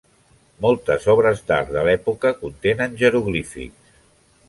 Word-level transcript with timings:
Moltes 0.65 1.05
obres 1.13 1.45
d'art 1.51 1.71
de 1.77 1.85
l'època 1.89 2.35
contenen 2.43 3.01
jeroglífics. 3.05 3.97